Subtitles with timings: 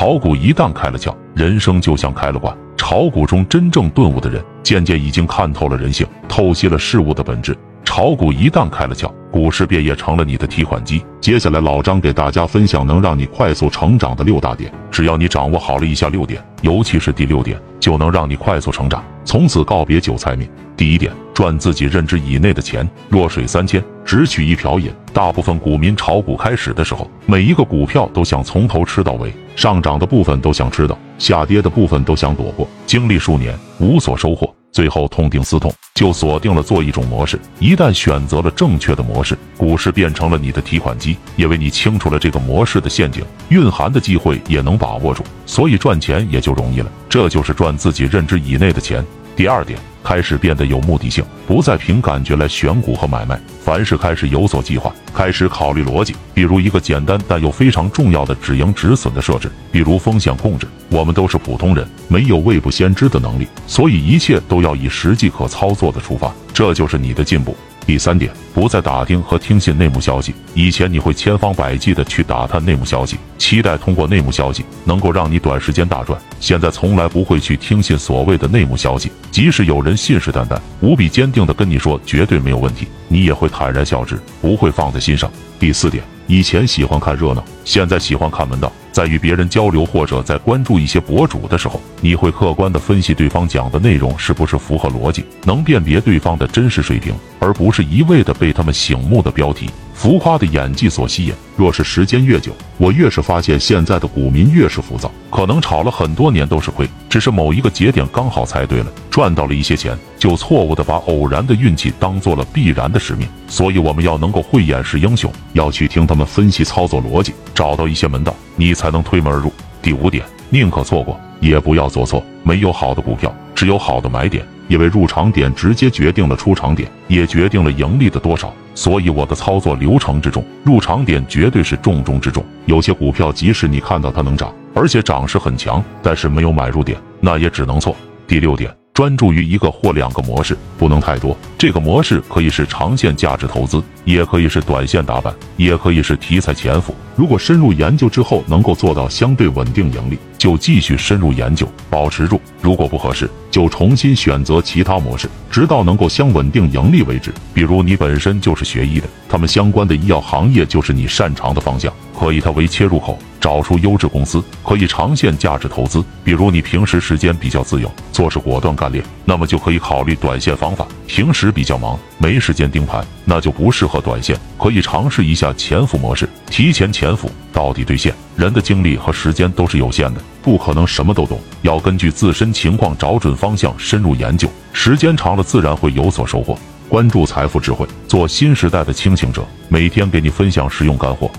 [0.00, 2.56] 炒股一旦开了窍，人生就像开了挂。
[2.74, 7.54] 炒股中真正顿悟的人，渐渐已经看透了人性，透析了事物的本质。
[7.84, 11.04] 炒股一旦开了窍，股市便也成了你的提款机。
[11.20, 20.48] 接下来，老张给大家分享能让你快速成长的六大点，只要你掌握好了以下六点，尤其是第六点，就能让你快速成长，从此告别韭菜命。
[20.78, 24.90] 第一点，赚自己认知以内的钱，弱水三千，只取一瓢饮。
[25.12, 32.68] 大部分股民炒股开始的时候，每一个股票都想从头吃到尾，上涨的部分都想吃到，下跌的部分都想躲过。
[32.86, 37.38] 经历数年无所收获，最后痛定思痛，就锁定了做一种模式。
[37.60, 46.90] 一旦选择了正确的模式，股市变成了你的提款机，因为你清楚了这个模式的陷阱，蕴含的机会也能把握住，所以赚钱也就容易了。
[47.08, 49.06] 这就是赚自己认知以内的钱。
[49.36, 49.78] 第二点。
[50.02, 56.16] 开始变得有目的性，不再凭感觉来选股和买卖，凡事开始有所计划，开始考虑逻辑。
[56.32, 60.66] 比如一个简单但又非常重要的止盈止损的设置，比如风险控制。
[60.88, 67.54] 我们都是普通人，没有未卜先知的能力，所以一切都要以实际可操作的出发，这就是你的进步。
[67.86, 70.34] 第三点，不再打听和听信内幕消息。
[70.54, 76.20] 以前你会千方百计的去打探内幕消息，期待通过内幕消息能够让你短时间大赚。
[76.38, 85.30] 现在从来不会去听信所谓的内幕消息，即使有人信誓旦旦、无比坚定的跟你说绝对没有问题，你也会坦然笑之，不会放在心上。
[85.58, 88.72] 第四点，以前喜欢看热闹，现在喜欢看门道。
[88.92, 99.68] 在与别人交流或者在关注一些博主的时候，你会客观地分析对方讲的内容是不是符合逻辑，能辨别对方的真实水平，而不是一味的被他们醒目的标题。
[100.00, 101.34] 浮夸的演技所吸引。
[101.58, 113.28] 若是时间越久，我越是发现现在的股民越是浮躁，可能炒了很多年都是亏，只是某一个节点刚好猜对了，赚到了一些钱，就错误的把偶然的运气当做了必然的使命。
[113.46, 119.52] 所以我们要能够慧眼识英雄，要去听他们分析操作逻辑，找到一些门道，你才能推门而入。
[119.82, 122.24] 第五点，宁可错过，也不要做错。
[122.42, 124.42] 没有好的股票，只有好的买点。
[124.70, 132.44] 因为入场点直接决定了出场点，也决定了盈利的多少，所以我的操作流程之中，入场点绝对是重中之重。
[132.66, 137.96] 有些股票，即使你看到它能涨，而且涨势很强，但是没有买入点，那也只能错。
[138.28, 138.79] 第六点。
[138.92, 141.36] 专注于一个或两个模式，不能太多。
[141.56, 146.94] 这个模式可以是长线价值投资，也可以是短线打板，也可以是题材潜伏。
[147.16, 152.40] 如果深入研究之后能够做到相对稳定盈利，就继续深入研究，保持住。
[152.60, 157.32] 如果不合适，就重新选择其他模式，直到能够相稳定盈利为止。
[157.54, 163.18] 比如你本身就是学医的，他们相关的医药行业就是你擅长的方向，可以它为切入口。
[163.40, 166.04] 找出优质公司，可以长线价值投资。
[166.22, 170.86] 比如你平时时间比较自由，做事果断干练，那么就可以考虑短线方法。
[171.06, 178.14] 平时比较忙，没时间盯盘，那就不适合短线，可以尝试一下潜伏模式，提前潜伏到底兑现。
[178.36, 184.48] 人的精力和时间都是有限的，不可能什么都懂，要根据自身情况找准方向，深入研究。
[184.72, 186.58] 时间长了，自然会有所收获。
[186.88, 191.30] 关注财富智慧，做新时代的清醒者，每天给你分享实用干货。